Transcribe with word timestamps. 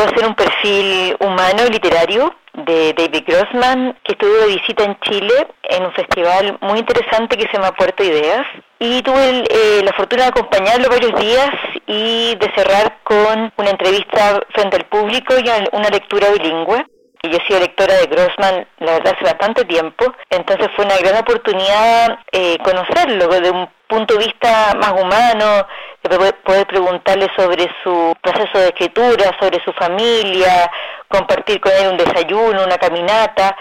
tocó 0.00 0.14
hacer 0.14 0.26
un 0.26 0.34
perfil 0.34 1.16
humano 1.20 1.66
y 1.66 1.72
literario 1.72 2.34
de 2.54 2.92
David 2.94 3.24
Grossman, 3.26 3.98
que 4.02 4.12
estuvo 4.12 4.32
de 4.32 4.46
visita 4.46 4.84
en 4.84 4.98
Chile 5.00 5.46
en 5.62 5.84
un 5.84 5.92
festival 5.92 6.58
muy 6.60 6.78
interesante 6.78 7.36
que 7.36 7.46
se 7.46 7.52
llama 7.52 7.72
Puerto 7.72 8.02
Ideas. 8.02 8.46
Y 8.78 9.02
tuve 9.02 9.44
eh, 9.48 9.82
la 9.84 9.92
fortuna 9.92 10.24
de 10.24 10.28
acompañarlo 10.30 10.88
varios 10.88 11.20
días 11.20 11.50
y 11.86 12.34
de 12.36 12.52
cerrar 12.56 12.98
con 13.04 13.52
una 13.56 13.70
entrevista 13.70 14.40
frente 14.54 14.76
al 14.76 14.86
público 14.86 15.34
y 15.38 15.48
una 15.72 15.88
lectura 15.90 16.28
bilingüe. 16.30 16.84
Y 17.22 17.28
yo 17.28 17.36
he 17.36 17.46
sido 17.46 17.60
lectora 17.60 17.94
de 17.96 18.06
Grossman, 18.06 18.66
la 18.78 18.92
verdad, 18.92 19.14
hace 19.14 19.24
bastante 19.24 19.66
tiempo, 19.66 20.06
entonces 20.30 20.68
fue 20.74 20.86
una 20.86 20.96
gran 20.96 21.18
oportunidad 21.18 22.18
eh, 22.32 22.56
conocerlo 22.64 23.28
de 23.28 23.50
un 23.50 23.68
punto 23.90 24.14
de 24.14 24.24
vista 24.24 24.72
más 24.80 24.92
humano, 24.92 25.66
poder 26.02 26.66
preguntarle 26.66 27.28
sobre 27.36 27.68
su 27.82 28.14
proceso 28.22 28.58
de 28.58 28.68
escritura, 28.68 29.36
sobre 29.38 29.62
su 29.64 29.72
familia, 29.72 30.70
compartir 31.08 31.60
con 31.60 31.72
él 31.72 31.88
un 31.88 31.96
desayuno, 31.96 32.64
una 32.64 32.78
caminata, 32.78 33.56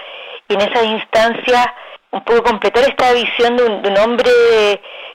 y 0.47 0.53
en 0.53 0.61
esas 0.61 0.83
instancias 0.85 1.67
un 2.11 2.23
poco 2.23 2.43
completar 2.43 2.83
esta 2.83 3.13
visión 3.13 3.55
de 3.55 3.63
un, 3.63 3.81
de 3.81 3.89
un 3.89 3.97
hombre 3.97 4.31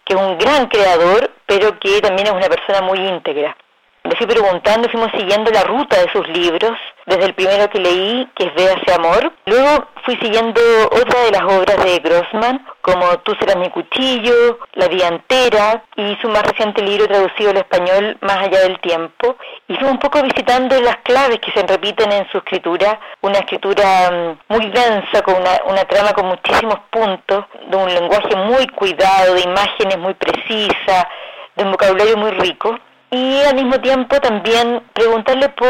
que 0.05 0.15
es 0.15 0.21
un 0.21 0.39
gran 0.39 0.67
creador, 0.67 1.31
pero 1.47 1.79
que 1.79 2.01
también 2.01 2.29
es 2.29 2.33
una 2.33 2.48
persona 2.48 2.83
muy 2.83 2.98
íntegra. 2.98 3.56
Le 4.05 4.17
fui 4.17 4.27
preguntando, 4.27 4.89
fuimos 4.91 5.11
siguiendo 5.12 5.51
la 5.51 5.62
ruta 5.65 5.97
de 5.97 6.12
sus 6.12 6.29
libros, 6.29 6.79
desde 7.07 7.25
el 7.27 7.35
primero 7.35 7.69
que 7.69 7.79
leí, 7.79 8.29
que 8.35 8.45
es 8.47 8.55
Véase 8.55 8.93
Amor. 8.95 9.33
Luego 9.47 9.89
fui 10.05 10.17
siguiendo 10.17 10.61
otra 10.87 11.21
de 11.25 11.31
las 11.33 11.43
obras 11.43 11.85
de 11.85 11.99
Grossman, 11.99 12.65
como 12.81 13.19
Tú 13.21 13.35
serás 13.39 13.57
mi 13.57 13.71
cuchillo, 13.71 14.59
La 14.75 14.89
vida 14.89 15.09
entera, 15.09 15.85
y 15.97 16.17
su 16.21 16.29
más 16.29 16.43
reciente 16.43 16.83
libro 16.83 17.07
traducido 17.07 17.51
al 17.51 17.59
español, 17.59 18.17
Más 18.21 18.39
allá 18.39 18.61
del 18.61 18.81
tiempo. 18.81 19.37
Y 19.69 19.83
un 19.85 19.98
poco 19.98 20.23
visitando 20.23 20.81
las 20.81 20.97
claves 20.98 21.41
que 21.41 21.53
se 21.53 21.67
repiten 21.67 22.11
en 22.12 22.29
su 22.31 22.39
escritura, 22.39 22.98
una 23.21 23.39
escritura 23.39 24.11
mm, 24.11 24.53
muy 24.55 24.71
densa, 24.71 25.23
con 25.23 25.34
una, 25.34 25.61
una 25.67 25.84
trama 25.84 26.12
con 26.12 26.27
muchísimos 26.27 26.78
puntos, 26.91 27.45
de 27.69 27.77
un 27.77 27.93
lenguaje 27.93 28.34
muy 28.37 28.67
cuidado, 28.69 29.34
de 29.34 29.43
imágenes 29.43 29.98
muy 29.98 30.15
precisas, 30.15 31.06
de 31.56 31.65
un 31.65 31.73
vocabulario 31.73 32.17
muy 32.17 32.31
rico 32.33 32.78
y 33.15 33.43
al 33.43 33.55
mismo 33.55 33.81
tiempo 33.81 34.20
también 34.20 34.83
preguntarle 34.93 35.48
por 35.51 35.69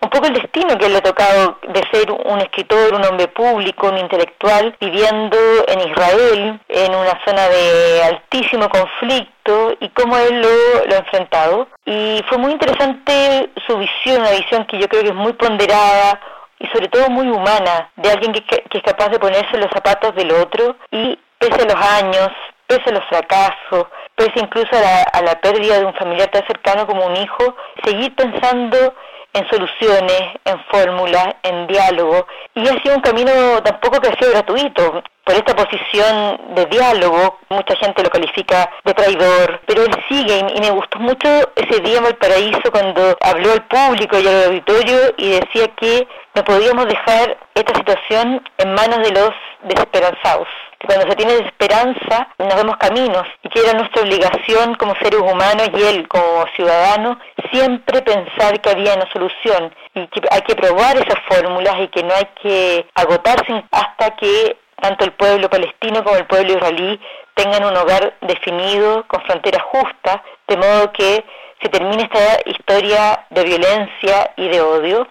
un 0.00 0.08
poco 0.08 0.26
el 0.26 0.32
destino 0.32 0.78
que 0.78 0.88
le 0.88 0.96
ha 0.96 1.02
tocado 1.02 1.58
de 1.68 1.82
ser 1.92 2.10
un 2.10 2.40
escritor, 2.40 2.94
un 2.94 3.04
hombre 3.04 3.28
público, 3.28 3.88
un 3.88 3.98
intelectual, 3.98 4.74
viviendo 4.80 5.36
en 5.66 5.80
Israel, 5.90 6.60
en 6.66 6.94
una 6.94 7.20
zona 7.26 7.46
de 7.48 8.02
altísimo 8.04 8.70
conflicto 8.70 9.76
y 9.80 9.90
cómo 9.90 10.16
él 10.16 10.40
lo, 10.40 10.86
lo 10.86 10.94
ha 10.94 10.98
enfrentado. 10.98 11.68
Y 11.84 12.24
fue 12.26 12.38
muy 12.38 12.52
interesante 12.52 13.50
su 13.66 13.76
visión, 13.76 14.22
una 14.22 14.30
visión 14.30 14.64
que 14.64 14.78
yo 14.78 14.88
creo 14.88 15.02
que 15.02 15.08
es 15.08 15.14
muy 15.14 15.34
ponderada, 15.34 16.18
y 16.58 16.66
sobre 16.68 16.88
todo 16.88 17.10
muy 17.10 17.28
humana, 17.28 17.90
de 17.96 18.10
alguien 18.10 18.32
que, 18.32 18.42
que, 18.42 18.78
es 18.78 18.82
capaz 18.82 19.10
de 19.10 19.18
ponerse 19.18 19.58
los 19.58 19.70
zapatos 19.70 20.14
del 20.16 20.32
otro 20.32 20.74
y 20.90 21.18
pese 21.38 21.62
a 21.62 21.66
los 21.66 22.02
años, 22.02 22.30
pese 22.68 22.90
a 22.90 22.92
los 22.92 23.04
fracasos, 23.06 23.86
pese 24.14 24.38
incluso 24.40 24.68
a 24.76 25.22
la, 25.22 25.40
pérdida 25.40 25.78
de 25.80 25.86
un 25.86 25.94
familiar 25.94 26.28
tan 26.28 26.46
cercano 26.46 26.86
como 26.86 27.06
un 27.06 27.16
hijo, 27.16 27.56
seguir 27.82 28.14
pensando 28.14 28.94
en 29.32 29.48
soluciones, 29.48 30.22
en 30.44 30.64
fórmulas, 30.70 31.36
en 31.42 31.66
diálogo. 31.66 32.26
Y 32.54 32.68
ha 32.68 32.80
sido 32.82 32.96
un 32.96 33.00
camino 33.00 33.32
tampoco 33.62 34.00
que 34.00 34.08
ha 34.08 34.18
sido 34.18 34.32
gratuito. 34.32 35.02
Por 35.24 35.34
esta 35.34 35.54
posición 35.54 36.54
de 36.54 36.66
diálogo, 36.66 37.38
mucha 37.50 37.76
gente 37.76 38.02
lo 38.02 38.10
califica 38.10 38.70
de 38.84 38.94
traidor, 38.94 39.60
pero 39.66 39.82
él 39.82 40.04
sigue 40.08 40.38
y 40.38 40.60
me 40.60 40.70
gustó 40.70 40.98
mucho 40.98 41.28
ese 41.54 41.80
día 41.80 41.98
en 41.98 42.04
Valparaíso 42.04 42.70
cuando 42.70 43.16
habló 43.20 43.52
al 43.52 43.66
público 43.66 44.18
y 44.18 44.26
al 44.26 44.44
auditorio 44.44 45.14
y 45.18 45.32
decía 45.32 45.68
que 45.76 46.08
no 46.34 46.44
podíamos 46.44 46.86
dejar 46.86 47.36
esta 47.54 47.74
situación 47.74 48.42
en 48.56 48.74
manos 48.74 49.06
de 49.06 49.20
los 49.20 49.32
desesperanzados 49.64 50.48
cuando 50.86 51.08
se 51.08 51.16
tiene 51.16 51.34
esperanza 51.34 52.28
nos 52.38 52.54
vemos 52.54 52.76
caminos. 52.76 53.26
Y 53.42 53.48
que 53.48 53.60
era 53.60 53.72
nuestra 53.72 54.02
obligación 54.02 54.74
como 54.74 54.94
seres 54.96 55.20
humanos 55.20 55.68
y 55.74 55.82
él 55.82 56.08
como 56.08 56.46
ciudadano 56.54 57.18
siempre 57.50 58.02
pensar 58.02 58.60
que 58.60 58.70
había 58.70 58.94
una 58.94 59.10
solución. 59.12 59.74
Y 59.94 60.06
que 60.08 60.20
hay 60.30 60.42
que 60.42 60.54
probar 60.54 60.96
esas 60.96 61.18
fórmulas 61.28 61.74
y 61.80 61.88
que 61.88 62.02
no 62.02 62.14
hay 62.14 62.28
que 62.42 62.86
agotarse 62.94 63.64
hasta 63.70 64.16
que 64.16 64.56
tanto 64.80 65.04
el 65.04 65.12
pueblo 65.12 65.50
palestino 65.50 66.04
como 66.04 66.16
el 66.16 66.26
pueblo 66.26 66.52
israelí 66.52 67.00
tengan 67.34 67.64
un 67.64 67.76
hogar 67.76 68.16
definido 68.20 69.04
con 69.08 69.22
fronteras 69.22 69.62
justas, 69.62 70.20
de 70.46 70.56
modo 70.56 70.92
que 70.92 71.24
se 71.60 71.68
termine 71.68 72.04
esta 72.04 72.38
historia 72.46 73.26
de 73.30 73.44
violencia 73.44 74.32
y 74.36 74.48
de 74.48 74.60
odio 74.60 75.06